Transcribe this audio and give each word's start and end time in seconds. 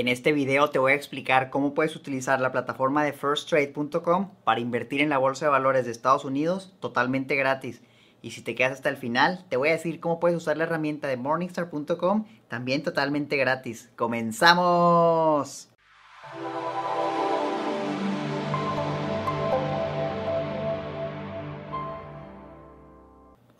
En 0.00 0.08
este 0.08 0.32
video 0.32 0.70
te 0.70 0.78
voy 0.78 0.92
a 0.92 0.94
explicar 0.94 1.50
cómo 1.50 1.74
puedes 1.74 1.94
utilizar 1.94 2.40
la 2.40 2.52
plataforma 2.52 3.04
de 3.04 3.12
firsttrade.com 3.12 4.30
para 4.44 4.58
invertir 4.58 5.02
en 5.02 5.10
la 5.10 5.18
bolsa 5.18 5.44
de 5.44 5.50
valores 5.50 5.84
de 5.84 5.90
Estados 5.90 6.24
Unidos 6.24 6.72
totalmente 6.80 7.36
gratis. 7.36 7.82
Y 8.22 8.30
si 8.30 8.40
te 8.40 8.54
quedas 8.54 8.72
hasta 8.72 8.88
el 8.88 8.96
final, 8.96 9.44
te 9.50 9.58
voy 9.58 9.68
a 9.68 9.72
decir 9.72 10.00
cómo 10.00 10.18
puedes 10.18 10.38
usar 10.38 10.56
la 10.56 10.64
herramienta 10.64 11.06
de 11.06 11.18
morningstar.com 11.18 12.24
también 12.48 12.82
totalmente 12.82 13.36
gratis. 13.36 13.90
¡Comenzamos! 13.94 15.68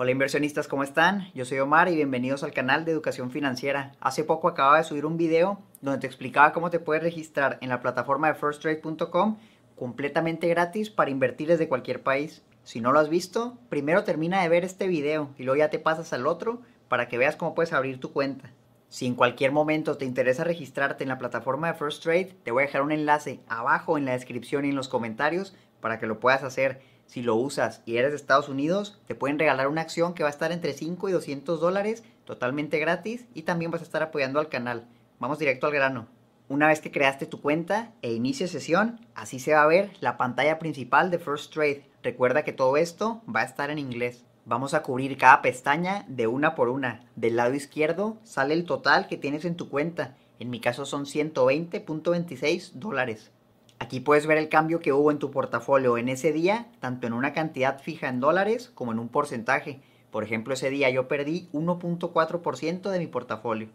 Hola 0.02 0.12
inversionistas, 0.12 0.66
¿cómo 0.66 0.82
están? 0.82 1.30
Yo 1.34 1.44
soy 1.44 1.58
Omar 1.58 1.90
y 1.90 1.94
bienvenidos 1.94 2.42
al 2.42 2.54
canal 2.54 2.86
de 2.86 2.90
Educación 2.90 3.30
Financiera. 3.30 3.92
Hace 4.00 4.24
poco 4.24 4.48
acababa 4.48 4.78
de 4.78 4.84
subir 4.84 5.04
un 5.04 5.18
video 5.18 5.60
donde 5.82 6.00
te 6.00 6.06
explicaba 6.06 6.54
cómo 6.54 6.70
te 6.70 6.80
puedes 6.80 7.02
registrar 7.02 7.58
en 7.60 7.68
la 7.68 7.82
plataforma 7.82 8.28
de 8.28 8.34
firsttrade.com 8.34 9.36
completamente 9.76 10.48
gratis 10.48 10.88
para 10.88 11.10
invertir 11.10 11.48
desde 11.48 11.68
cualquier 11.68 12.02
país. 12.02 12.42
Si 12.62 12.80
no 12.80 12.92
lo 12.92 12.98
has 12.98 13.10
visto, 13.10 13.58
primero 13.68 14.02
termina 14.02 14.40
de 14.40 14.48
ver 14.48 14.64
este 14.64 14.88
video 14.88 15.34
y 15.36 15.42
luego 15.42 15.58
ya 15.58 15.68
te 15.68 15.78
pasas 15.78 16.14
al 16.14 16.26
otro 16.26 16.62
para 16.88 17.06
que 17.06 17.18
veas 17.18 17.36
cómo 17.36 17.54
puedes 17.54 17.74
abrir 17.74 18.00
tu 18.00 18.10
cuenta. 18.10 18.54
Si 18.88 19.04
en 19.04 19.14
cualquier 19.14 19.52
momento 19.52 19.98
te 19.98 20.06
interesa 20.06 20.44
registrarte 20.44 21.04
en 21.04 21.10
la 21.10 21.18
plataforma 21.18 21.70
de 21.70 21.78
First 21.78 22.02
Trade, 22.02 22.36
te 22.42 22.52
voy 22.52 22.62
a 22.62 22.66
dejar 22.66 22.80
un 22.80 22.92
enlace 22.92 23.40
abajo 23.48 23.98
en 23.98 24.06
la 24.06 24.12
descripción 24.12 24.64
y 24.64 24.70
en 24.70 24.76
los 24.76 24.88
comentarios 24.88 25.54
para 25.82 25.98
que 25.98 26.06
lo 26.06 26.20
puedas 26.20 26.42
hacer 26.42 26.80
si 27.10 27.22
lo 27.22 27.34
usas 27.34 27.82
y 27.86 27.96
eres 27.96 28.12
de 28.12 28.16
Estados 28.16 28.48
Unidos, 28.48 28.96
te 29.08 29.16
pueden 29.16 29.36
regalar 29.36 29.66
una 29.66 29.80
acción 29.80 30.14
que 30.14 30.22
va 30.22 30.28
a 30.28 30.30
estar 30.30 30.52
entre 30.52 30.74
5 30.74 31.08
y 31.08 31.12
200 31.12 31.58
dólares 31.58 32.04
totalmente 32.24 32.78
gratis 32.78 33.26
y 33.34 33.42
también 33.42 33.72
vas 33.72 33.80
a 33.80 33.84
estar 33.84 34.00
apoyando 34.00 34.38
al 34.38 34.48
canal. 34.48 34.86
Vamos 35.18 35.40
directo 35.40 35.66
al 35.66 35.72
grano. 35.72 36.06
Una 36.48 36.68
vez 36.68 36.80
que 36.80 36.92
creaste 36.92 37.26
tu 37.26 37.40
cuenta 37.40 37.90
e 38.00 38.12
inicies 38.12 38.52
sesión, 38.52 39.00
así 39.16 39.40
se 39.40 39.54
va 39.54 39.64
a 39.64 39.66
ver 39.66 39.90
la 39.98 40.16
pantalla 40.16 40.60
principal 40.60 41.10
de 41.10 41.18
First 41.18 41.52
Trade. 41.52 41.84
Recuerda 42.04 42.44
que 42.44 42.52
todo 42.52 42.76
esto 42.76 43.22
va 43.26 43.40
a 43.40 43.44
estar 43.44 43.70
en 43.70 43.80
inglés. 43.80 44.22
Vamos 44.44 44.72
a 44.72 44.84
cubrir 44.84 45.18
cada 45.18 45.42
pestaña 45.42 46.04
de 46.06 46.28
una 46.28 46.54
por 46.54 46.68
una. 46.68 47.08
Del 47.16 47.34
lado 47.34 47.54
izquierdo 47.54 48.18
sale 48.22 48.54
el 48.54 48.66
total 48.66 49.08
que 49.08 49.16
tienes 49.16 49.44
en 49.44 49.56
tu 49.56 49.68
cuenta. 49.68 50.16
En 50.38 50.48
mi 50.48 50.60
caso 50.60 50.86
son 50.86 51.06
120.26 51.06 52.74
dólares. 52.74 53.32
Aquí 53.80 53.98
puedes 53.98 54.26
ver 54.26 54.36
el 54.36 54.50
cambio 54.50 54.80
que 54.80 54.92
hubo 54.92 55.10
en 55.10 55.18
tu 55.18 55.30
portafolio 55.30 55.96
en 55.96 56.10
ese 56.10 56.32
día, 56.32 56.68
tanto 56.80 57.06
en 57.06 57.14
una 57.14 57.32
cantidad 57.32 57.80
fija 57.80 58.08
en 58.08 58.20
dólares 58.20 58.70
como 58.74 58.92
en 58.92 58.98
un 58.98 59.08
porcentaje. 59.08 59.80
Por 60.10 60.22
ejemplo, 60.22 60.52
ese 60.52 60.68
día 60.68 60.90
yo 60.90 61.08
perdí 61.08 61.48
1.4% 61.54 62.90
de 62.90 62.98
mi 62.98 63.06
portafolio. 63.06 63.68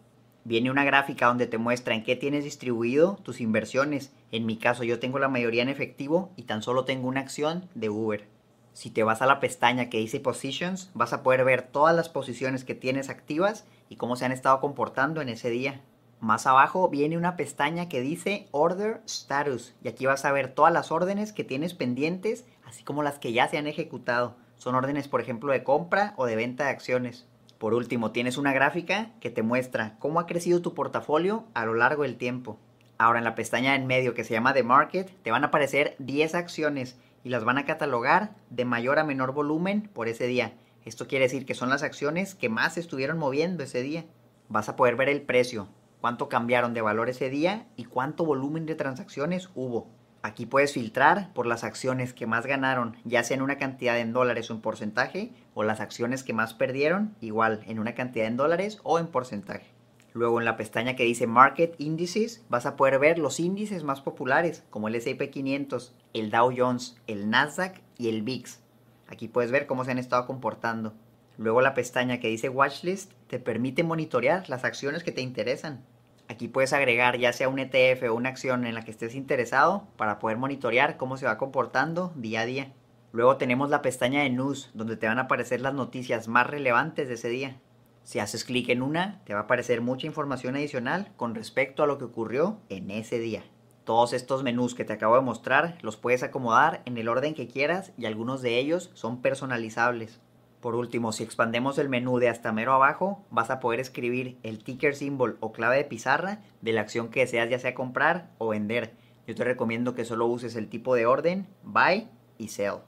Viene 0.44 0.70
una 0.70 0.84
gráfica 0.84 1.26
donde 1.26 1.48
te 1.48 1.58
muestra 1.58 1.96
en 1.96 2.04
qué 2.04 2.14
tienes 2.14 2.44
distribuido 2.44 3.18
tus 3.24 3.40
inversiones. 3.40 4.12
En 4.30 4.46
mi 4.46 4.58
caso 4.58 4.84
yo 4.84 5.00
tengo 5.00 5.18
la 5.18 5.28
mayoría 5.28 5.62
en 5.62 5.68
efectivo 5.68 6.30
y 6.36 6.44
tan 6.44 6.62
solo 6.62 6.84
tengo 6.84 7.08
una 7.08 7.20
acción 7.20 7.68
de 7.74 7.90
Uber. 7.90 8.28
Si 8.74 8.90
te 8.90 9.02
vas 9.02 9.22
a 9.22 9.26
la 9.26 9.40
pestaña 9.40 9.90
que 9.90 9.98
dice 9.98 10.20
Positions, 10.20 10.92
vas 10.94 11.12
a 11.14 11.24
poder 11.24 11.44
ver 11.44 11.62
todas 11.62 11.96
las 11.96 12.08
posiciones 12.08 12.62
que 12.62 12.76
tienes 12.76 13.08
activas 13.08 13.66
y 13.88 13.96
cómo 13.96 14.14
se 14.14 14.24
han 14.24 14.30
estado 14.30 14.60
comportando 14.60 15.20
en 15.20 15.30
ese 15.30 15.50
día. 15.50 15.80
Más 16.20 16.46
abajo 16.46 16.88
viene 16.88 17.18
una 17.18 17.36
pestaña 17.36 17.88
que 17.88 18.00
dice 18.00 18.48
Order 18.50 19.02
Status 19.04 19.74
y 19.82 19.88
aquí 19.88 20.06
vas 20.06 20.24
a 20.24 20.32
ver 20.32 20.48
todas 20.48 20.72
las 20.72 20.90
órdenes 20.90 21.32
que 21.32 21.44
tienes 21.44 21.74
pendientes, 21.74 22.46
así 22.64 22.84
como 22.84 23.02
las 23.02 23.18
que 23.18 23.32
ya 23.32 23.48
se 23.48 23.58
han 23.58 23.66
ejecutado. 23.66 24.36
Son 24.56 24.74
órdenes, 24.74 25.08
por 25.08 25.20
ejemplo, 25.20 25.52
de 25.52 25.62
compra 25.62 26.14
o 26.16 26.24
de 26.24 26.36
venta 26.36 26.64
de 26.64 26.70
acciones. 26.70 27.26
Por 27.58 27.74
último, 27.74 28.12
tienes 28.12 28.38
una 28.38 28.52
gráfica 28.52 29.10
que 29.20 29.30
te 29.30 29.42
muestra 29.42 29.96
cómo 29.98 30.18
ha 30.18 30.26
crecido 30.26 30.62
tu 30.62 30.74
portafolio 30.74 31.44
a 31.54 31.66
lo 31.66 31.74
largo 31.74 32.02
del 32.02 32.16
tiempo. 32.16 32.58
Ahora 32.98 33.18
en 33.18 33.24
la 33.24 33.34
pestaña 33.34 33.74
en 33.74 33.86
medio 33.86 34.14
que 34.14 34.24
se 34.24 34.32
llama 34.32 34.54
The 34.54 34.62
Market 34.62 35.10
te 35.22 35.30
van 35.30 35.44
a 35.44 35.48
aparecer 35.48 35.96
10 35.98 36.34
acciones 36.34 36.96
y 37.24 37.28
las 37.28 37.44
van 37.44 37.58
a 37.58 37.66
catalogar 37.66 38.34
de 38.48 38.64
mayor 38.64 38.98
a 38.98 39.04
menor 39.04 39.32
volumen 39.32 39.90
por 39.92 40.08
ese 40.08 40.26
día. 40.26 40.54
Esto 40.86 41.06
quiere 41.06 41.26
decir 41.26 41.44
que 41.44 41.54
son 41.54 41.68
las 41.68 41.82
acciones 41.82 42.34
que 42.34 42.48
más 42.48 42.74
se 42.74 42.80
estuvieron 42.80 43.18
moviendo 43.18 43.64
ese 43.64 43.82
día. 43.82 44.06
Vas 44.48 44.68
a 44.68 44.76
poder 44.76 44.96
ver 44.96 45.08
el 45.08 45.22
precio, 45.22 45.68
cuánto 46.06 46.28
cambiaron 46.28 46.72
de 46.72 46.82
valor 46.82 47.08
ese 47.08 47.30
día 47.30 47.66
y 47.74 47.82
cuánto 47.82 48.24
volumen 48.24 48.64
de 48.64 48.76
transacciones 48.76 49.50
hubo. 49.56 49.88
Aquí 50.22 50.46
puedes 50.46 50.72
filtrar 50.72 51.32
por 51.32 51.46
las 51.46 51.64
acciones 51.64 52.14
que 52.14 52.28
más 52.28 52.46
ganaron, 52.46 52.96
ya 53.02 53.24
sea 53.24 53.36
en 53.36 53.42
una 53.42 53.58
cantidad 53.58 53.98
en 53.98 54.12
dólares 54.12 54.48
o 54.48 54.54
en 54.54 54.60
porcentaje, 54.60 55.32
o 55.54 55.64
las 55.64 55.80
acciones 55.80 56.22
que 56.22 56.32
más 56.32 56.54
perdieron, 56.54 57.16
igual 57.20 57.64
en 57.66 57.80
una 57.80 57.96
cantidad 57.96 58.28
en 58.28 58.36
dólares 58.36 58.78
o 58.84 59.00
en 59.00 59.08
porcentaje. 59.08 59.66
Luego 60.12 60.38
en 60.38 60.44
la 60.44 60.56
pestaña 60.56 60.94
que 60.94 61.02
dice 61.02 61.26
Market 61.26 61.74
Indices 61.78 62.44
vas 62.48 62.66
a 62.66 62.76
poder 62.76 63.00
ver 63.00 63.18
los 63.18 63.40
índices 63.40 63.82
más 63.82 64.00
populares, 64.00 64.62
como 64.70 64.86
el 64.86 64.94
S&P 64.94 65.30
500, 65.30 65.92
el 66.14 66.30
Dow 66.30 66.54
Jones, 66.56 66.98
el 67.08 67.30
Nasdaq 67.30 67.82
y 67.98 68.10
el 68.10 68.22
VIX. 68.22 68.60
Aquí 69.08 69.26
puedes 69.26 69.50
ver 69.50 69.66
cómo 69.66 69.84
se 69.84 69.90
han 69.90 69.98
estado 69.98 70.24
comportando. 70.24 70.94
Luego 71.36 71.62
la 71.62 71.74
pestaña 71.74 72.20
que 72.20 72.28
dice 72.28 72.48
Watchlist 72.48 73.12
te 73.26 73.40
permite 73.40 73.82
monitorear 73.82 74.48
las 74.48 74.62
acciones 74.62 75.02
que 75.02 75.10
te 75.10 75.20
interesan. 75.20 75.84
Aquí 76.28 76.48
puedes 76.48 76.72
agregar 76.72 77.18
ya 77.18 77.32
sea 77.32 77.48
un 77.48 77.58
ETF 77.58 78.10
o 78.10 78.14
una 78.14 78.30
acción 78.30 78.66
en 78.66 78.74
la 78.74 78.82
que 78.82 78.90
estés 78.90 79.14
interesado 79.14 79.86
para 79.96 80.18
poder 80.18 80.36
monitorear 80.36 80.96
cómo 80.96 81.16
se 81.16 81.26
va 81.26 81.38
comportando 81.38 82.12
día 82.16 82.40
a 82.40 82.46
día. 82.46 82.72
Luego 83.12 83.36
tenemos 83.36 83.70
la 83.70 83.80
pestaña 83.80 84.22
de 84.22 84.30
News, 84.30 84.70
donde 84.74 84.96
te 84.96 85.06
van 85.06 85.18
a 85.18 85.22
aparecer 85.22 85.60
las 85.60 85.74
noticias 85.74 86.28
más 86.28 86.46
relevantes 86.46 87.08
de 87.08 87.14
ese 87.14 87.28
día. 87.28 87.60
Si 88.02 88.18
haces 88.18 88.44
clic 88.44 88.68
en 88.68 88.82
una, 88.82 89.22
te 89.24 89.34
va 89.34 89.40
a 89.40 89.42
aparecer 89.44 89.80
mucha 89.80 90.06
información 90.06 90.54
adicional 90.56 91.12
con 91.16 91.34
respecto 91.34 91.82
a 91.82 91.86
lo 91.86 91.98
que 91.98 92.04
ocurrió 92.04 92.58
en 92.68 92.90
ese 92.90 93.18
día. 93.18 93.44
Todos 93.84 94.12
estos 94.12 94.42
menús 94.42 94.74
que 94.74 94.84
te 94.84 94.92
acabo 94.92 95.14
de 95.14 95.22
mostrar 95.22 95.78
los 95.80 95.96
puedes 95.96 96.24
acomodar 96.24 96.82
en 96.86 96.98
el 96.98 97.08
orden 97.08 97.34
que 97.34 97.46
quieras 97.46 97.92
y 97.96 98.06
algunos 98.06 98.42
de 98.42 98.58
ellos 98.58 98.90
son 98.94 99.22
personalizables. 99.22 100.20
Por 100.66 100.74
último, 100.74 101.12
si 101.12 101.22
expandemos 101.22 101.78
el 101.78 101.88
menú 101.88 102.18
de 102.18 102.28
hasta 102.28 102.50
mero 102.50 102.72
abajo, 102.72 103.24
vas 103.30 103.50
a 103.50 103.60
poder 103.60 103.78
escribir 103.78 104.36
el 104.42 104.64
ticker 104.64 104.96
symbol 104.96 105.36
o 105.38 105.52
clave 105.52 105.76
de 105.76 105.84
pizarra 105.84 106.40
de 106.60 106.72
la 106.72 106.80
acción 106.80 107.08
que 107.08 107.20
deseas 107.20 107.48
ya 107.48 107.60
sea 107.60 107.72
comprar 107.72 108.30
o 108.38 108.48
vender. 108.48 108.92
Yo 109.28 109.36
te 109.36 109.44
recomiendo 109.44 109.94
que 109.94 110.04
solo 110.04 110.26
uses 110.26 110.56
el 110.56 110.68
tipo 110.68 110.96
de 110.96 111.06
orden, 111.06 111.46
buy 111.62 112.08
y 112.36 112.48
sell. 112.48 112.78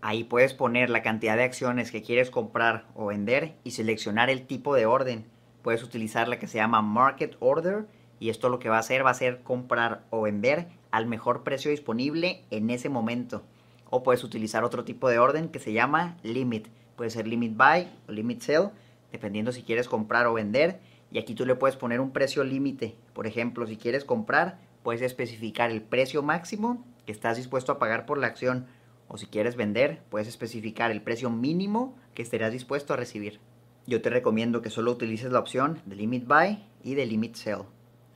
Ahí 0.00 0.24
puedes 0.24 0.54
poner 0.54 0.88
la 0.88 1.02
cantidad 1.02 1.36
de 1.36 1.42
acciones 1.42 1.90
que 1.90 2.00
quieres 2.00 2.30
comprar 2.30 2.86
o 2.94 3.04
vender 3.04 3.56
y 3.64 3.72
seleccionar 3.72 4.30
el 4.30 4.46
tipo 4.46 4.74
de 4.74 4.86
orden. 4.86 5.26
Puedes 5.60 5.82
utilizar 5.82 6.28
la 6.28 6.38
que 6.38 6.46
se 6.46 6.56
llama 6.56 6.80
Market 6.80 7.36
Order 7.40 7.86
y 8.18 8.30
esto 8.30 8.48
lo 8.48 8.60
que 8.60 8.70
va 8.70 8.76
a 8.76 8.80
hacer 8.80 9.04
va 9.04 9.10
a 9.10 9.14
ser 9.14 9.42
comprar 9.42 10.06
o 10.08 10.22
vender 10.22 10.68
al 10.90 11.04
mejor 11.04 11.42
precio 11.42 11.70
disponible 11.70 12.44
en 12.50 12.70
ese 12.70 12.88
momento. 12.88 13.42
O 13.90 14.02
puedes 14.02 14.24
utilizar 14.24 14.64
otro 14.64 14.84
tipo 14.84 15.10
de 15.10 15.18
orden 15.18 15.50
que 15.50 15.58
se 15.58 15.74
llama 15.74 16.16
Limit 16.22 16.68
puede 16.96 17.10
ser 17.10 17.26
limit 17.26 17.56
buy 17.56 17.88
o 18.08 18.12
limit 18.12 18.40
sell, 18.40 18.70
dependiendo 19.12 19.52
si 19.52 19.62
quieres 19.62 19.88
comprar 19.88 20.26
o 20.26 20.34
vender. 20.34 20.80
Y 21.10 21.18
aquí 21.18 21.34
tú 21.34 21.46
le 21.46 21.54
puedes 21.54 21.76
poner 21.76 22.00
un 22.00 22.10
precio 22.10 22.42
límite. 22.42 22.96
Por 23.12 23.26
ejemplo, 23.26 23.66
si 23.66 23.76
quieres 23.76 24.04
comprar, 24.04 24.58
puedes 24.82 25.02
especificar 25.02 25.70
el 25.70 25.82
precio 25.82 26.22
máximo 26.22 26.84
que 27.04 27.12
estás 27.12 27.36
dispuesto 27.36 27.72
a 27.72 27.78
pagar 27.78 28.06
por 28.06 28.18
la 28.18 28.26
acción. 28.26 28.66
O 29.08 29.18
si 29.18 29.26
quieres 29.26 29.54
vender, 29.54 30.02
puedes 30.10 30.26
especificar 30.26 30.90
el 30.90 31.02
precio 31.02 31.30
mínimo 31.30 31.96
que 32.14 32.22
estarías 32.22 32.52
dispuesto 32.52 32.92
a 32.92 32.96
recibir. 32.96 33.40
Yo 33.86 34.02
te 34.02 34.10
recomiendo 34.10 34.62
que 34.62 34.70
solo 34.70 34.90
utilices 34.90 35.30
la 35.30 35.38
opción 35.38 35.80
de 35.86 35.94
limit 35.94 36.26
buy 36.26 36.64
y 36.82 36.94
de 36.96 37.06
limit 37.06 37.36
sell. 37.36 37.62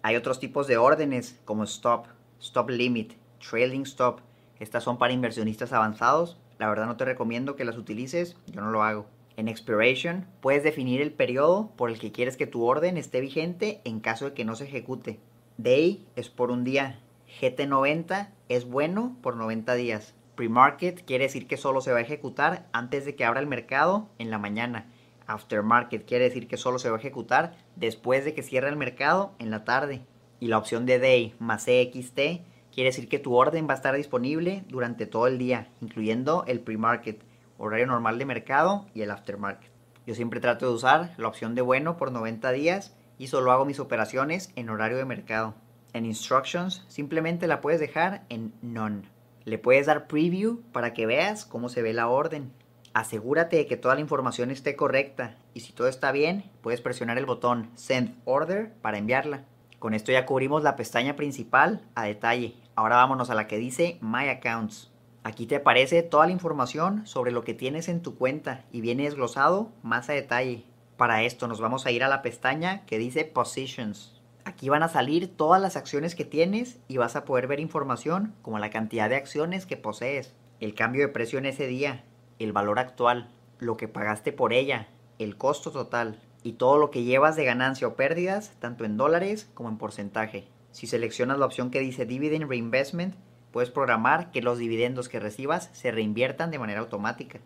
Hay 0.03 0.17
otros 0.17 0.41
tipos 0.41 0.67
de 0.67 0.79
órdenes 0.79 1.39
como 1.45 1.63
stop, 1.63 2.07
stop 2.41 2.71
limit, 2.71 3.13
trailing 3.39 3.83
stop. 3.83 4.21
Estas 4.59 4.83
son 4.83 4.99
para 4.99 5.13
inversionistas 5.13 5.73
avanzados 5.73 6.39
la 6.61 6.69
verdad 6.69 6.87
no 6.87 6.99
te 6.99 7.07
recomiendo 7.07 7.57
que 7.57 7.65
las 7.65 7.79
utilices, 7.79 8.37
yo 8.47 8.61
no 8.61 8.71
lo 8.71 8.83
hago. 8.83 9.07
En 9.39 9.49
Expiration 9.49 10.27
puedes 10.43 10.63
definir 10.63 11.01
el 11.01 11.11
periodo 11.11 11.73
por 11.75 11.89
el 11.89 11.99
que 11.99 12.13
quieres 12.13 12.37
que 12.37 12.47
tu 12.47 12.67
orden 12.67 12.99
esté 12.99 13.23
vigente 13.23 13.81
en 13.85 14.01
caso 14.01 14.27
de 14.27 14.35
que 14.35 14.45
no 14.45 14.55
se 14.55 14.65
ejecute. 14.65 15.19
Day 15.57 16.07
es 16.17 16.29
por 16.29 16.51
un 16.51 16.63
día. 16.63 17.01
GT90 17.41 18.29
es 18.51 18.67
bueno 18.69 19.17
por 19.23 19.37
90 19.37 19.73
días. 19.75 20.15
Pre-market 20.35 21.03
quiere 21.07 21.25
decir 21.25 21.47
que 21.47 21.57
solo 21.57 21.81
se 21.81 21.93
va 21.93 21.99
a 21.99 22.03
ejecutar 22.03 22.69
antes 22.73 23.07
de 23.07 23.17
que 23.17 23.25
abra 23.25 23.41
el 23.41 23.47
mercado 23.47 24.11
en 24.19 24.31
la 24.31 24.37
mañana. 24.37 24.85
Aftermarket 25.29 26.07
quiere 26.07 26.25
decir 26.25 26.47
que 26.47 26.59
solo 26.59 26.79
se 26.79 26.91
va 26.91 26.97
a 26.97 27.01
ejecutar 27.01 27.57
después 27.75 28.27
de 28.27 28.35
que 28.35 28.43
cierre 28.43 28.69
el 28.69 28.77
mercado 28.77 29.33
en 29.39 29.51
la 29.51 29.65
tarde. 29.65 30.03
Y 30.41 30.49
la 30.49 30.59
opción 30.59 30.85
de 30.85 30.99
Day 30.99 31.35
más 31.39 31.67
EXT 31.67 32.43
Quiere 32.73 32.91
decir 32.91 33.09
que 33.09 33.19
tu 33.19 33.35
orden 33.35 33.67
va 33.69 33.73
a 33.73 33.77
estar 33.77 33.95
disponible 33.95 34.65
durante 34.69 35.07
todo 35.07 35.27
el 35.27 35.39
día, 35.39 35.69
incluyendo 35.81 36.45
el 36.47 36.61
pre-market, 36.61 37.23
horario 37.59 37.87
normal 37.87 38.19
de 38.19 38.25
mercado 38.25 38.87
y 38.95 39.03
el 39.03 39.11
aftermarket. 39.11 39.71
Yo 40.07 40.15
siempre 40.15 40.41
trato 40.41 40.67
de 40.67 40.75
usar 40.75 41.15
la 41.19 41.29
opción 41.29 41.55
de 41.55 41.63
bueno 41.63 41.97
por 41.97 42.13
90 42.13 42.53
días 42.53 42.97
y 43.19 43.27
solo 43.27 43.53
hago 43.53 43.65
mis 43.65 43.81
operaciones 43.81 44.51
en 44.57 44.71
horario 44.71 44.97
de 44.97 45.05
mercado. 45.05 45.55
En 45.93 46.07
Instructions 46.07 46.85
simplemente 46.89 47.47
la 47.47 47.61
puedes 47.61 47.81
dejar 47.81 48.25
en 48.29 48.53
None. 48.63 49.03
Le 49.45 49.59
puedes 49.59 49.87
dar 49.87 50.07
Preview 50.07 50.63
para 50.73 50.95
que 50.95 51.07
veas 51.07 51.45
cómo 51.45 51.69
se 51.69 51.83
ve 51.83 51.93
la 51.93 52.09
orden. 52.09 52.53
Asegúrate 52.93 53.57
de 53.57 53.67
que 53.67 53.77
toda 53.77 53.95
la 53.95 54.01
información 54.01 54.51
esté 54.51 54.77
correcta 54.77 55.37
y 55.55 55.61
si 55.61 55.73
todo 55.73 55.89
está 55.89 56.13
bien, 56.13 56.45
puedes 56.61 56.81
presionar 56.81 57.19
el 57.19 57.27
botón 57.27 57.71
Send 57.75 58.17
Order 58.25 58.73
para 58.81 58.99
enviarla. 58.99 59.45
Con 59.81 59.95
esto 59.95 60.13
ya 60.13 60.27
cubrimos 60.27 60.63
la 60.63 60.77
pestaña 60.77 61.17
principal 61.17 61.81
a 61.95 62.05
detalle. 62.05 62.55
Ahora 62.77 62.97
vámonos 62.97 63.31
a 63.31 63.35
la 63.35 63.47
que 63.47 63.57
dice 63.57 63.97
My 64.03 64.29
Accounts. 64.29 64.91
Aquí 65.25 65.47
te 65.47 65.57
aparece 65.57 66.03
toda 66.03 66.27
la 66.27 66.33
información 66.33 67.07
sobre 67.07 67.33
lo 67.33 67.45
que 67.45 67.55
tienes 67.55 67.89
en 67.89 68.03
tu 68.03 68.17
cuenta 68.17 68.67
y 68.73 68.83
viene 68.83 69.05
desglosado 69.05 69.73
más 69.83 70.11
a 70.11 70.13
detalle. 70.13 70.67
Para 70.99 71.23
esto 71.23 71.49
nos 71.49 71.63
vamos 71.63 71.87
a 71.87 71.93
ir 71.93 72.05
a 72.05 72.09
la 72.09 72.21
pestaña 72.21 72.85
que 72.85 72.99
dice 72.99 73.25
Positions. 73.25 74.21
Aquí 74.45 74.69
van 74.69 74.83
a 74.83 74.89
salir 74.89 75.35
todas 75.35 75.63
las 75.63 75.77
acciones 75.77 76.15
que 76.15 76.27
tienes 76.27 76.79
y 76.87 76.99
vas 76.99 77.17
a 77.17 77.25
poder 77.25 77.47
ver 77.47 77.59
información 77.59 78.35
como 78.43 78.59
la 78.59 78.69
cantidad 78.69 79.09
de 79.09 79.17
acciones 79.17 79.65
que 79.65 79.79
posees, 79.79 80.35
el 80.61 80.75
cambio 80.75 81.07
de 81.07 81.09
precio 81.09 81.39
en 81.39 81.47
ese 81.47 81.67
día, 81.67 82.05
el 82.39 82.53
valor 82.53 82.79
actual, 82.79 83.31
lo 83.59 83.79
que 83.79 83.89
pagaste 83.89 84.31
por 84.31 84.53
ella, 84.53 84.89
el 85.19 85.39
costo 85.39 85.71
total, 85.71 86.21
y 86.43 86.53
todo 86.53 86.79
lo 86.79 86.91
que 86.91 87.05
llevas 87.05 87.37
de 87.37 87.45
ganancia 87.45 87.87
o 87.87 87.95
pérdidas, 87.95 88.53
tanto 88.59 88.85
en 88.85 88.97
dólares 88.97 89.51
como 89.55 89.69
en 89.69 89.79
porcentaje. 89.79 90.49
Si 90.73 90.87
seleccionas 90.87 91.39
la 91.39 91.47
opción 91.47 91.71
que 91.71 91.81
dice 91.81 92.07
Dividend 92.07 92.49
Reinvestment, 92.49 93.15
puedes 93.51 93.71
programar 93.71 94.31
que 94.31 94.43
los 94.43 94.59
dividendos 94.59 95.09
que 95.09 95.21
recibas 95.21 95.71
se 95.73 95.91
reinviertan 95.91 96.51
de 96.51 96.59
manera 96.59 96.81
automática. 96.81 97.41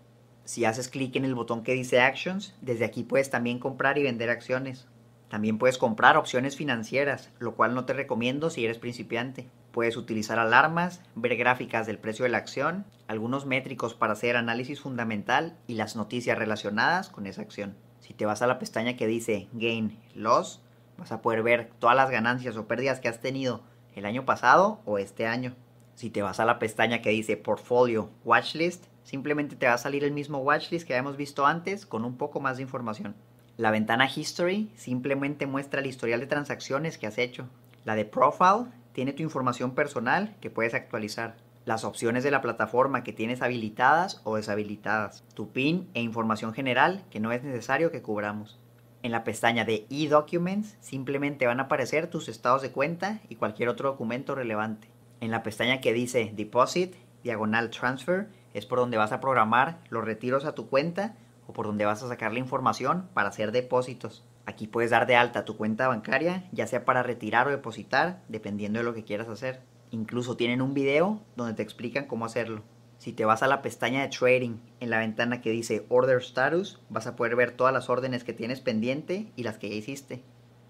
Si 0.44 0.67
haces 0.67 0.88
clic 0.88 1.17
en 1.17 1.25
el 1.25 1.35
botón 1.35 1.62
que 1.62 1.73
dice 1.73 2.00
Actions, 2.00 2.55
desde 2.61 2.85
aquí 2.85 3.02
puedes 3.02 3.31
también 3.31 3.58
comprar 3.58 3.96
y 3.96 4.02
vender 4.02 4.29
acciones. 4.29 4.87
También 5.31 5.56
puedes 5.58 5.79
comprar 5.79 6.19
opciones 6.19 6.55
financieras, 6.55 7.31
lo 7.38 7.55
cual 7.55 7.75
no 7.75 7.87
te 7.87 7.94
recomiendo 7.94 8.50
si 8.50 8.64
eres 8.64 8.79
principiante. 8.79 9.49
Puedes 9.73 9.96
utilizar 9.96 10.38
alarmas, 10.38 11.00
ver 11.14 11.35
gráficas 11.37 11.87
del 11.87 11.99
precio 11.99 12.25
de 12.25 12.29
la 12.29 12.38
acción, 12.38 12.85
algunos 13.08 13.46
métricos 13.46 13.94
para 13.94 14.12
hacer 14.12 14.37
análisis 14.37 14.81
fundamental 14.81 15.56
y 15.67 15.75
las 15.75 15.96
noticias 15.96 16.38
relacionadas 16.38 17.08
con 17.08 17.26
esa 17.26 17.43
acción. 17.43 17.75
Si 18.05 18.12
te 18.12 18.27
vas 18.27 18.43
a 18.43 18.47
la 18.47 18.59
pestaña 18.59 18.99
que 18.99 19.06
dice 19.06 19.49
Gain 19.55 19.99
Loss, 20.15 20.61
vas 20.99 21.11
a 21.11 21.23
poder 21.23 21.43
ver 21.43 21.71
todas 21.79 21.97
las 21.97 22.11
ganancias 22.11 22.55
o 22.59 22.67
pérdidas 22.67 23.01
que 23.01 23.09
has 23.09 23.23
tenido 23.23 23.62
el 23.95 24.05
año 24.05 24.27
pasado 24.27 24.83
o 24.85 24.99
este 24.99 25.27
año. 25.27 25.55
Si 25.95 26.11
te 26.11 26.21
vas 26.21 26.39
a 26.39 26.45
la 26.45 26.59
pestaña 26.59 27.01
que 27.01 27.09
dice 27.09 27.39
Portfolio 27.39 28.11
Watchlist, 28.23 28.85
simplemente 29.05 29.56
te 29.56 29.69
va 29.69 29.73
a 29.73 29.79
salir 29.79 30.05
el 30.05 30.12
mismo 30.12 30.37
watchlist 30.41 30.87
que 30.87 30.93
habíamos 30.93 31.17
visto 31.17 31.47
antes 31.47 31.87
con 31.87 32.05
un 32.05 32.19
poco 32.19 32.41
más 32.41 32.59
de 32.59 32.65
información. 32.65 33.15
La 33.56 33.71
ventana 33.71 34.06
History 34.15 34.71
simplemente 34.77 35.47
muestra 35.47 35.81
el 35.81 35.87
historial 35.87 36.21
de 36.21 36.27
transacciones 36.27 36.99
que 36.99 37.06
has 37.06 37.17
hecho. 37.17 37.49
La 37.87 37.95
de 37.95 38.05
Profile 38.05 38.67
tiene 38.93 39.15
tu 39.15 39.23
información 39.23 39.75
personal 39.75 40.37
que 40.43 40.51
puedes 40.51 40.75
actualizar 40.75 41.37
las 41.64 41.84
opciones 41.84 42.25
de 42.25 42.31
la 42.31 42.43
plataforma 42.43 43.05
que 43.05 43.12
tienes 43.12 43.40
habilitadas 43.40 44.20
o 44.25 44.37
deshabilitadas, 44.37 45.25
tu 45.34 45.50
PIN 45.50 45.88
e 45.94 46.02
información 46.02 46.52
general 46.52 47.05
que 47.11 47.20
no 47.20 47.32
es 47.32 47.43
necesario 47.43 47.90
que 47.90 48.02
cubramos. 48.02 48.58
En 49.02 49.12
la 49.12 49.25
pestaña 49.25 49.64
de 49.64 49.87
eDocuments 49.90 50.76
simplemente 50.81 51.46
van 51.46 51.61
a 51.61 51.64
aparecer 51.64 52.08
tus 52.08 52.28
estados 52.28 52.62
de 52.62 52.70
cuenta 52.70 53.20
y 53.28 53.37
cualquier 53.37 53.69
otro 53.69 53.90
documento 53.90 54.34
relevante. 54.34 54.88
En 55.20 55.31
la 55.31 55.43
pestaña 55.43 55.81
que 55.81 55.93
dice 55.93 56.32
Deposit, 56.34 56.94
diagonal 57.22 57.70
Transfer, 57.70 58.28
es 58.52 58.67
por 58.67 58.78
donde 58.78 58.96
vas 58.96 59.12
a 59.12 59.20
programar 59.20 59.81
los 59.90 60.05
retiros 60.05 60.44
a 60.44 60.55
tu 60.55 60.69
cuenta 60.69 61.17
o 61.46 61.52
por 61.52 61.67
donde 61.67 61.84
vas 61.84 62.02
a 62.02 62.08
sacar 62.08 62.32
la 62.32 62.38
información 62.38 63.08
para 63.14 63.28
hacer 63.28 63.52
depósitos. 63.52 64.25
Aquí 64.46 64.67
puedes 64.67 64.90
dar 64.90 65.06
de 65.06 65.17
alta 65.17 65.44
tu 65.44 65.56
cuenta 65.56 65.88
bancaria, 65.88 66.44
ya 66.52 66.67
sea 66.67 66.84
para 66.84 67.02
retirar 67.02 67.46
o 67.46 67.50
depositar, 67.50 68.22
dependiendo 68.28 68.78
de 68.78 68.84
lo 68.84 68.94
que 68.94 69.05
quieras 69.05 69.28
hacer. 69.28 69.60
Incluso 69.94 70.37
tienen 70.37 70.61
un 70.61 70.75
video 70.75 71.23
donde 71.37 71.55
te 71.55 71.62
explican 71.62 72.06
cómo 72.06 72.25
hacerlo. 72.25 72.64
Si 72.99 73.12
te 73.12 73.25
vas 73.25 73.44
a 73.44 73.46
la 73.46 73.62
pestaña 73.62 74.02
de 74.02 74.08
trading 74.08 74.56
en 74.81 74.91
la 74.91 74.99
ventana 74.99 75.41
que 75.41 75.50
dice 75.50 75.87
Order 75.88 76.19
Status, 76.19 76.81
vas 76.88 77.06
a 77.06 77.14
poder 77.14 77.37
ver 77.37 77.52
todas 77.52 77.73
las 77.73 77.88
órdenes 77.88 78.25
que 78.25 78.32
tienes 78.32 78.61
pendiente 78.61 79.31
y 79.37 79.44
las 79.44 79.56
que 79.56 79.69
ya 79.69 79.76
hiciste. 79.76 80.25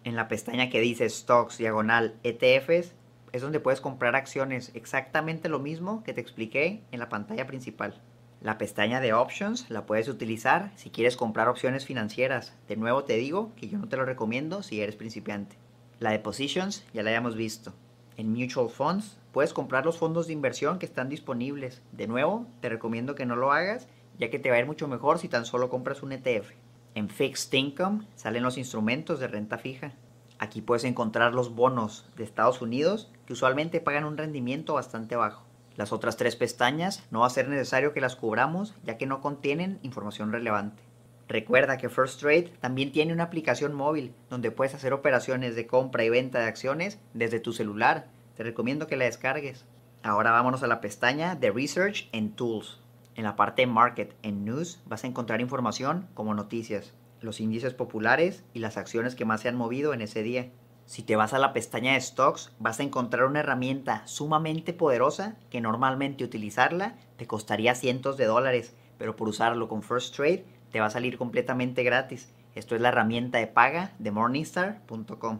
En 0.04 0.14
la 0.14 0.28
pestaña 0.28 0.68
que 0.68 0.82
dice 0.82 1.08
Stocks 1.08 1.56
diagonal 1.56 2.16
ETFs, 2.22 2.92
es 3.32 3.40
donde 3.40 3.60
puedes 3.60 3.80
comprar 3.80 4.14
acciones 4.14 4.70
exactamente 4.74 5.48
lo 5.48 5.58
mismo 5.58 6.04
que 6.04 6.12
te 6.12 6.20
expliqué 6.20 6.82
en 6.92 7.00
la 7.00 7.08
pantalla 7.08 7.46
principal. 7.46 8.02
La 8.42 8.58
pestaña 8.58 9.00
de 9.00 9.14
Options 9.14 9.70
la 9.70 9.86
puedes 9.86 10.08
utilizar 10.08 10.70
si 10.76 10.90
quieres 10.90 11.16
comprar 11.16 11.48
opciones 11.48 11.86
financieras. 11.86 12.54
De 12.68 12.76
nuevo 12.76 13.04
te 13.04 13.16
digo 13.16 13.54
que 13.56 13.68
yo 13.68 13.78
no 13.78 13.88
te 13.88 13.96
lo 13.96 14.04
recomiendo 14.04 14.62
si 14.62 14.82
eres 14.82 14.96
principiante. 14.96 15.56
La 15.98 16.10
de 16.10 16.18
Positions 16.18 16.84
ya 16.92 17.02
la 17.02 17.08
hayamos 17.08 17.36
visto 17.36 17.72
en 18.16 18.32
Mutual 18.32 18.68
Funds. 18.68 19.18
Puedes 19.32 19.52
comprar 19.52 19.84
los 19.84 19.98
fondos 19.98 20.26
de 20.26 20.32
inversión 20.32 20.78
que 20.78 20.86
están 20.86 21.08
disponibles. 21.08 21.82
De 21.92 22.06
nuevo, 22.06 22.46
te 22.60 22.68
recomiendo 22.68 23.14
que 23.14 23.26
no 23.26 23.36
lo 23.36 23.52
hagas, 23.52 23.88
ya 24.18 24.30
que 24.30 24.38
te 24.38 24.50
va 24.50 24.56
a 24.56 24.60
ir 24.60 24.66
mucho 24.66 24.88
mejor 24.88 25.18
si 25.18 25.28
tan 25.28 25.44
solo 25.44 25.70
compras 25.70 26.02
un 26.02 26.12
ETF. 26.12 26.52
En 26.94 27.08
Fixed 27.08 27.52
Income 27.52 28.06
salen 28.14 28.44
los 28.44 28.56
instrumentos 28.56 29.18
de 29.18 29.26
renta 29.26 29.58
fija. 29.58 29.92
Aquí 30.38 30.60
puedes 30.60 30.84
encontrar 30.84 31.34
los 31.34 31.54
bonos 31.54 32.06
de 32.16 32.22
Estados 32.22 32.62
Unidos 32.62 33.10
que 33.26 33.32
usualmente 33.32 33.80
pagan 33.80 34.04
un 34.04 34.16
rendimiento 34.16 34.74
bastante 34.74 35.16
bajo. 35.16 35.44
Las 35.74 35.92
otras 35.92 36.16
tres 36.16 36.36
pestañas 36.36 37.02
no 37.10 37.20
va 37.20 37.26
a 37.26 37.30
ser 37.30 37.48
necesario 37.48 37.92
que 37.92 38.00
las 38.00 38.14
cubramos 38.14 38.74
ya 38.84 38.96
que 38.96 39.06
no 39.06 39.20
contienen 39.20 39.80
información 39.82 40.30
relevante. 40.30 40.83
Recuerda 41.28 41.78
que 41.78 41.88
First 41.88 42.20
Trade 42.20 42.52
también 42.60 42.92
tiene 42.92 43.12
una 43.12 43.24
aplicación 43.24 43.74
móvil 43.74 44.14
donde 44.28 44.50
puedes 44.50 44.74
hacer 44.74 44.92
operaciones 44.92 45.56
de 45.56 45.66
compra 45.66 46.04
y 46.04 46.10
venta 46.10 46.40
de 46.40 46.46
acciones 46.46 46.98
desde 47.14 47.40
tu 47.40 47.52
celular. 47.52 48.08
Te 48.36 48.42
recomiendo 48.42 48.86
que 48.86 48.96
la 48.96 49.06
descargues. 49.06 49.64
Ahora 50.02 50.32
vámonos 50.32 50.62
a 50.62 50.66
la 50.66 50.82
pestaña 50.82 51.34
de 51.34 51.50
Research 51.50 52.10
and 52.12 52.34
Tools. 52.34 52.80
En 53.14 53.24
la 53.24 53.36
parte 53.36 53.62
de 53.62 53.66
Market 53.66 54.14
and 54.22 54.44
News 54.44 54.82
vas 54.86 55.04
a 55.04 55.06
encontrar 55.06 55.40
información 55.40 56.08
como 56.12 56.34
noticias, 56.34 56.92
los 57.20 57.40
índices 57.40 57.72
populares 57.72 58.44
y 58.52 58.58
las 58.58 58.76
acciones 58.76 59.14
que 59.14 59.24
más 59.24 59.40
se 59.40 59.48
han 59.48 59.56
movido 59.56 59.94
en 59.94 60.02
ese 60.02 60.22
día. 60.22 60.50
Si 60.84 61.02
te 61.02 61.16
vas 61.16 61.32
a 61.32 61.38
la 61.38 61.54
pestaña 61.54 61.94
de 61.94 62.00
Stocks, 62.02 62.52
vas 62.58 62.80
a 62.80 62.82
encontrar 62.82 63.24
una 63.24 63.40
herramienta 63.40 64.06
sumamente 64.06 64.74
poderosa 64.74 65.36
que 65.48 65.62
normalmente 65.62 66.24
utilizarla 66.24 66.96
te 67.16 67.26
costaría 67.26 67.74
cientos 67.74 68.18
de 68.18 68.26
dólares, 68.26 68.74
pero 68.98 69.16
por 69.16 69.28
usarlo 69.28 69.68
con 69.68 69.82
First 69.82 70.14
Trade 70.14 70.44
te 70.74 70.80
va 70.80 70.86
a 70.86 70.90
salir 70.90 71.18
completamente 71.18 71.84
gratis. 71.84 72.32
Esto 72.56 72.74
es 72.74 72.80
la 72.80 72.88
herramienta 72.88 73.38
de 73.38 73.46
paga 73.46 73.92
de 74.00 74.10
morningstar.com. 74.10 75.38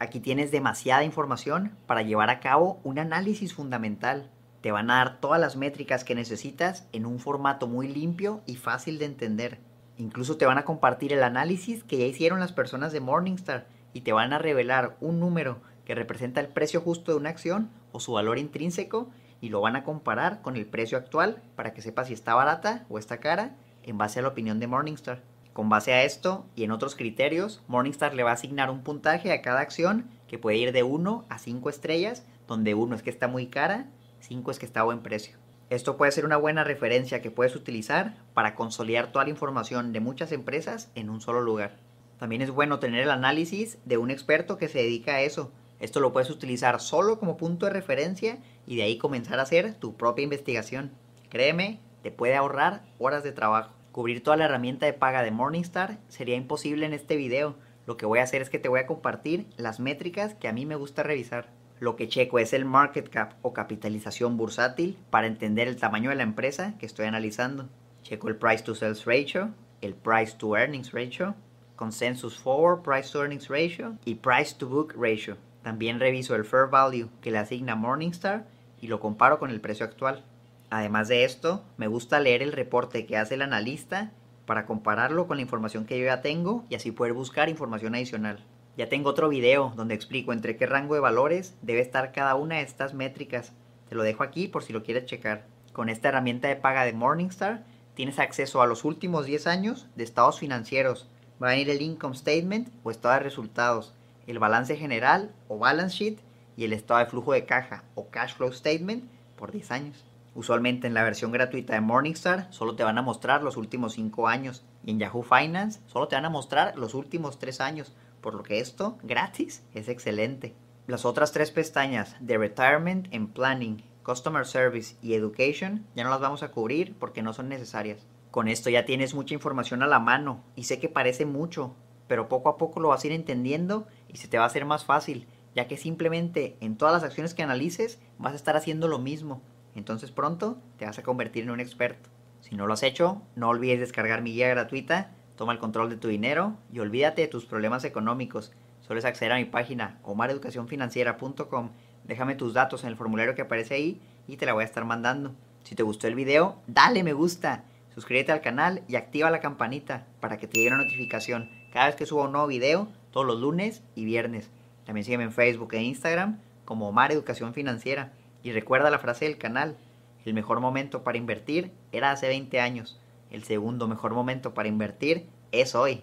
Aquí 0.00 0.18
tienes 0.18 0.50
demasiada 0.50 1.04
información 1.04 1.76
para 1.86 2.02
llevar 2.02 2.30
a 2.30 2.40
cabo 2.40 2.80
un 2.82 2.98
análisis 2.98 3.54
fundamental. 3.54 4.28
Te 4.60 4.72
van 4.72 4.90
a 4.90 4.96
dar 4.96 5.20
todas 5.20 5.40
las 5.40 5.54
métricas 5.54 6.02
que 6.02 6.16
necesitas 6.16 6.88
en 6.90 7.06
un 7.06 7.20
formato 7.20 7.68
muy 7.68 7.86
limpio 7.86 8.40
y 8.44 8.56
fácil 8.56 8.98
de 8.98 9.04
entender. 9.04 9.60
Incluso 9.98 10.36
te 10.36 10.46
van 10.46 10.58
a 10.58 10.64
compartir 10.64 11.12
el 11.12 11.22
análisis 11.22 11.84
que 11.84 11.98
ya 11.98 12.06
hicieron 12.06 12.40
las 12.40 12.50
personas 12.50 12.90
de 12.90 12.98
Morningstar 12.98 13.68
y 13.92 14.00
te 14.00 14.12
van 14.12 14.32
a 14.32 14.40
revelar 14.40 14.96
un 15.00 15.20
número 15.20 15.58
que 15.84 15.94
representa 15.94 16.40
el 16.40 16.48
precio 16.48 16.80
justo 16.80 17.12
de 17.12 17.18
una 17.18 17.30
acción 17.30 17.70
o 17.92 18.00
su 18.00 18.14
valor 18.14 18.36
intrínseco 18.36 19.10
y 19.40 19.50
lo 19.50 19.60
van 19.60 19.76
a 19.76 19.84
comparar 19.84 20.42
con 20.42 20.56
el 20.56 20.66
precio 20.66 20.98
actual 20.98 21.40
para 21.54 21.72
que 21.72 21.82
sepas 21.82 22.08
si 22.08 22.14
está 22.14 22.34
barata 22.34 22.84
o 22.88 22.98
está 22.98 23.18
cara 23.18 23.54
en 23.82 23.98
base 23.98 24.18
a 24.18 24.22
la 24.22 24.28
opinión 24.28 24.60
de 24.60 24.66
Morningstar. 24.66 25.22
Con 25.52 25.68
base 25.68 25.92
a 25.92 26.04
esto 26.04 26.46
y 26.56 26.64
en 26.64 26.70
otros 26.70 26.96
criterios, 26.96 27.62
Morningstar 27.68 28.14
le 28.14 28.22
va 28.22 28.30
a 28.30 28.34
asignar 28.34 28.70
un 28.70 28.82
puntaje 28.82 29.32
a 29.32 29.42
cada 29.42 29.60
acción 29.60 30.08
que 30.26 30.38
puede 30.38 30.56
ir 30.56 30.72
de 30.72 30.82
1 30.82 31.26
a 31.28 31.38
5 31.38 31.68
estrellas, 31.68 32.24
donde 32.48 32.74
1 32.74 32.96
es 32.96 33.02
que 33.02 33.10
está 33.10 33.28
muy 33.28 33.46
cara, 33.46 33.90
5 34.20 34.50
es 34.50 34.58
que 34.58 34.66
está 34.66 34.80
a 34.80 34.84
buen 34.84 35.00
precio. 35.00 35.36
Esto 35.68 35.96
puede 35.96 36.12
ser 36.12 36.24
una 36.24 36.36
buena 36.36 36.64
referencia 36.64 37.22
que 37.22 37.30
puedes 37.30 37.56
utilizar 37.56 38.16
para 38.34 38.54
consolidar 38.54 39.12
toda 39.12 39.24
la 39.24 39.30
información 39.30 39.92
de 39.92 40.00
muchas 40.00 40.32
empresas 40.32 40.90
en 40.94 41.10
un 41.10 41.20
solo 41.20 41.40
lugar. 41.40 41.76
También 42.18 42.42
es 42.42 42.50
bueno 42.50 42.78
tener 42.78 43.02
el 43.02 43.10
análisis 43.10 43.78
de 43.84 43.96
un 43.96 44.10
experto 44.10 44.56
que 44.56 44.68
se 44.68 44.78
dedica 44.78 45.14
a 45.14 45.20
eso. 45.22 45.50
Esto 45.80 46.00
lo 46.00 46.12
puedes 46.12 46.30
utilizar 46.30 46.80
solo 46.80 47.18
como 47.18 47.36
punto 47.36 47.66
de 47.66 47.72
referencia 47.72 48.38
y 48.66 48.76
de 48.76 48.84
ahí 48.84 48.98
comenzar 48.98 49.38
a 49.38 49.42
hacer 49.42 49.74
tu 49.74 49.96
propia 49.96 50.22
investigación. 50.22 50.92
Créeme 51.28 51.80
te 52.02 52.10
puede 52.10 52.36
ahorrar 52.36 52.82
horas 52.98 53.22
de 53.22 53.32
trabajo. 53.32 53.72
Cubrir 53.92 54.22
toda 54.22 54.36
la 54.36 54.46
herramienta 54.46 54.86
de 54.86 54.92
paga 54.92 55.22
de 55.22 55.30
Morningstar 55.30 55.98
sería 56.08 56.36
imposible 56.36 56.86
en 56.86 56.94
este 56.94 57.16
video. 57.16 57.56
Lo 57.86 57.96
que 57.96 58.06
voy 58.06 58.20
a 58.20 58.22
hacer 58.22 58.42
es 58.42 58.50
que 58.50 58.58
te 58.58 58.68
voy 58.68 58.80
a 58.80 58.86
compartir 58.86 59.46
las 59.56 59.80
métricas 59.80 60.34
que 60.34 60.48
a 60.48 60.52
mí 60.52 60.66
me 60.66 60.76
gusta 60.76 61.02
revisar. 61.02 61.50
Lo 61.78 61.96
que 61.96 62.08
checo 62.08 62.38
es 62.38 62.52
el 62.52 62.64
market 62.64 63.08
cap 63.08 63.34
o 63.42 63.52
capitalización 63.52 64.36
bursátil 64.36 64.96
para 65.10 65.26
entender 65.26 65.68
el 65.68 65.76
tamaño 65.76 66.10
de 66.10 66.16
la 66.16 66.22
empresa 66.22 66.74
que 66.78 66.86
estoy 66.86 67.06
analizando. 67.06 67.68
Checo 68.02 68.28
el 68.28 68.36
price 68.36 68.62
to 68.62 68.74
sales 68.74 69.04
ratio, 69.04 69.50
el 69.80 69.94
price 69.94 70.36
to 70.38 70.56
earnings 70.56 70.92
ratio, 70.92 71.34
consensus 71.76 72.38
forward 72.38 72.82
price 72.82 73.10
to 73.10 73.20
earnings 73.20 73.48
ratio 73.48 73.96
y 74.04 74.14
price 74.14 74.54
to 74.56 74.68
book 74.68 74.94
ratio. 74.96 75.36
También 75.62 76.00
reviso 76.00 76.34
el 76.34 76.44
fair 76.44 76.68
value 76.68 77.08
que 77.20 77.30
le 77.30 77.38
asigna 77.38 77.74
Morningstar 77.74 78.46
y 78.80 78.86
lo 78.86 79.00
comparo 79.00 79.38
con 79.38 79.50
el 79.50 79.60
precio 79.60 79.84
actual. 79.84 80.24
Además 80.72 81.08
de 81.08 81.24
esto, 81.24 81.62
me 81.76 81.86
gusta 81.86 82.18
leer 82.18 82.40
el 82.40 82.50
reporte 82.50 83.04
que 83.04 83.18
hace 83.18 83.34
el 83.34 83.42
analista 83.42 84.10
para 84.46 84.64
compararlo 84.64 85.26
con 85.26 85.36
la 85.36 85.42
información 85.42 85.84
que 85.84 85.98
yo 85.98 86.06
ya 86.06 86.22
tengo 86.22 86.64
y 86.70 86.76
así 86.76 86.92
poder 86.92 87.12
buscar 87.12 87.50
información 87.50 87.94
adicional. 87.94 88.42
Ya 88.78 88.88
tengo 88.88 89.10
otro 89.10 89.28
video 89.28 89.74
donde 89.76 89.94
explico 89.94 90.32
entre 90.32 90.56
qué 90.56 90.64
rango 90.64 90.94
de 90.94 91.00
valores 91.00 91.54
debe 91.60 91.82
estar 91.82 92.10
cada 92.12 92.36
una 92.36 92.56
de 92.56 92.62
estas 92.62 92.94
métricas. 92.94 93.52
Te 93.90 93.94
lo 93.94 94.02
dejo 94.02 94.22
aquí 94.22 94.48
por 94.48 94.62
si 94.62 94.72
lo 94.72 94.82
quieres 94.82 95.04
checar. 95.04 95.44
Con 95.74 95.90
esta 95.90 96.08
herramienta 96.08 96.48
de 96.48 96.56
paga 96.56 96.86
de 96.86 96.94
Morningstar 96.94 97.64
tienes 97.92 98.18
acceso 98.18 98.62
a 98.62 98.66
los 98.66 98.86
últimos 98.86 99.26
10 99.26 99.46
años 99.48 99.88
de 99.94 100.04
estados 100.04 100.38
financieros. 100.38 101.06
Va 101.42 101.48
a 101.48 101.50
venir 101.50 101.68
el 101.68 101.82
income 101.82 102.16
statement 102.16 102.70
o 102.82 102.90
estado 102.90 103.12
de 103.16 103.20
resultados. 103.20 103.92
el 104.26 104.38
balance 104.38 104.74
general 104.76 105.34
o 105.48 105.58
balance 105.58 105.94
sheet 105.98 106.18
y 106.56 106.64
el 106.64 106.72
estado 106.72 107.00
de 107.00 107.06
flujo 107.10 107.34
de 107.34 107.44
caja 107.44 107.84
o 107.94 108.08
cash 108.08 108.32
flow 108.36 108.54
statement 108.54 109.04
por 109.36 109.52
10 109.52 109.70
años. 109.70 110.11
Usualmente 110.34 110.86
en 110.86 110.94
la 110.94 111.02
versión 111.02 111.30
gratuita 111.30 111.74
de 111.74 111.80
Morningstar 111.82 112.46
solo 112.50 112.74
te 112.74 112.84
van 112.84 112.96
a 112.96 113.02
mostrar 113.02 113.42
los 113.42 113.56
últimos 113.56 113.92
5 113.92 114.28
años 114.28 114.64
y 114.82 114.90
en 114.90 114.98
Yahoo 114.98 115.22
Finance 115.22 115.80
solo 115.86 116.08
te 116.08 116.16
van 116.16 116.24
a 116.24 116.30
mostrar 116.30 116.76
los 116.78 116.94
últimos 116.94 117.38
3 117.38 117.60
años, 117.60 117.94
por 118.22 118.34
lo 118.34 118.42
que 118.42 118.58
esto 118.58 118.98
gratis 119.02 119.62
es 119.74 119.88
excelente. 119.88 120.54
Las 120.86 121.04
otras 121.04 121.32
tres 121.32 121.50
pestañas 121.50 122.16
de 122.20 122.38
Retirement 122.38 123.12
and 123.14 123.32
Planning, 123.34 123.84
Customer 124.02 124.44
Service 124.46 124.96
y 125.00 125.14
Education 125.14 125.86
ya 125.94 126.02
no 126.02 126.10
las 126.10 126.20
vamos 126.20 126.42
a 126.42 126.50
cubrir 126.50 126.96
porque 126.98 127.22
no 127.22 127.32
son 127.32 127.48
necesarias. 127.48 128.06
Con 128.30 128.48
esto 128.48 128.70
ya 128.70 128.86
tienes 128.86 129.14
mucha 129.14 129.34
información 129.34 129.82
a 129.82 129.86
la 129.86 130.00
mano 130.00 130.42
y 130.56 130.64
sé 130.64 130.80
que 130.80 130.88
parece 130.88 131.26
mucho, 131.26 131.76
pero 132.08 132.28
poco 132.28 132.48
a 132.48 132.56
poco 132.56 132.80
lo 132.80 132.88
vas 132.88 133.04
a 133.04 133.06
ir 133.06 133.12
entendiendo 133.12 133.86
y 134.08 134.16
se 134.16 134.28
te 134.28 134.38
va 134.38 134.44
a 134.44 134.46
hacer 134.46 134.64
más 134.64 134.84
fácil, 134.84 135.28
ya 135.54 135.68
que 135.68 135.76
simplemente 135.76 136.56
en 136.60 136.76
todas 136.76 136.94
las 136.94 137.04
acciones 137.04 137.34
que 137.34 137.42
analices 137.42 138.00
vas 138.18 138.32
a 138.32 138.36
estar 138.36 138.56
haciendo 138.56 138.88
lo 138.88 138.98
mismo. 138.98 139.42
Entonces 139.74 140.10
pronto 140.10 140.58
te 140.78 140.84
vas 140.84 140.98
a 140.98 141.02
convertir 141.02 141.44
en 141.44 141.50
un 141.50 141.60
experto. 141.60 142.10
Si 142.40 142.54
no 142.54 142.66
lo 142.66 142.74
has 142.74 142.82
hecho, 142.82 143.22
no 143.36 143.48
olvides 143.48 143.80
descargar 143.80 144.22
mi 144.22 144.32
guía 144.32 144.48
gratuita, 144.48 145.10
toma 145.36 145.52
el 145.52 145.58
control 145.58 145.90
de 145.90 145.96
tu 145.96 146.08
dinero 146.08 146.56
y 146.72 146.80
olvídate 146.80 147.22
de 147.22 147.28
tus 147.28 147.46
problemas 147.46 147.84
económicos. 147.84 148.52
Solo 148.80 148.98
es 148.98 149.04
acceder 149.04 149.32
a 149.32 149.36
mi 149.36 149.44
página 149.44 149.98
omareducacionfinanciera.com. 150.02 151.70
Déjame 152.04 152.34
tus 152.34 152.52
datos 152.52 152.82
en 152.82 152.90
el 152.90 152.96
formulario 152.96 153.34
que 153.34 153.42
aparece 153.42 153.74
ahí 153.74 154.00
y 154.26 154.36
te 154.36 154.46
la 154.46 154.52
voy 154.52 154.62
a 154.62 154.66
estar 154.66 154.84
mandando. 154.84 155.34
Si 155.62 155.74
te 155.74 155.84
gustó 155.84 156.08
el 156.08 156.16
video, 156.16 156.56
dale 156.66 157.04
me 157.04 157.12
gusta, 157.12 157.64
suscríbete 157.94 158.32
al 158.32 158.40
canal 158.40 158.82
y 158.88 158.96
activa 158.96 159.30
la 159.30 159.40
campanita 159.40 160.06
para 160.20 160.36
que 160.36 160.48
te 160.48 160.58
llegue 160.58 160.74
una 160.74 160.82
notificación 160.82 161.48
cada 161.72 161.86
vez 161.86 161.94
que 161.94 162.06
suba 162.06 162.24
un 162.24 162.32
nuevo 162.32 162.48
video, 162.48 162.88
todos 163.12 163.26
los 163.26 163.40
lunes 163.40 163.82
y 163.94 164.04
viernes. 164.04 164.50
También 164.84 165.04
sígueme 165.04 165.24
en 165.24 165.32
Facebook 165.32 165.74
e 165.74 165.82
Instagram 165.82 166.38
como 166.64 166.88
Omar 166.88 167.12
Educación 167.12 167.54
Financiera. 167.54 168.12
Y 168.42 168.52
recuerda 168.52 168.90
la 168.90 168.98
frase 168.98 169.26
del 169.26 169.38
canal, 169.38 169.76
el 170.24 170.34
mejor 170.34 170.60
momento 170.60 171.02
para 171.02 171.18
invertir 171.18 171.72
era 171.92 172.10
hace 172.10 172.28
20 172.28 172.60
años. 172.60 172.98
El 173.30 173.44
segundo 173.44 173.88
mejor 173.88 174.14
momento 174.14 174.54
para 174.54 174.68
invertir 174.68 175.26
es 175.52 175.74
hoy. 175.74 176.02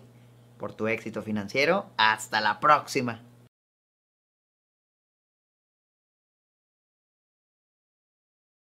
Por 0.58 0.74
tu 0.74 0.88
éxito 0.88 1.22
financiero, 1.22 1.88
hasta 1.98 2.42
la 2.42 2.60
próxima. 2.60 3.22